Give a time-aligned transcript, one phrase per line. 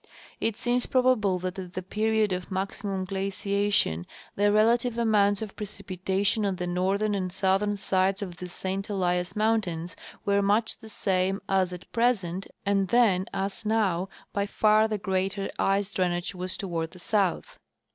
[0.39, 6.43] It seems probable that at the period of maximum giaciation the relative amounts of precipitation
[6.43, 9.95] on the northern and southern sides of the St Elias mountains
[10.25, 15.51] were much the same as at present, and then as now by far the greater
[15.59, 17.59] ice drainage was toAvard the south.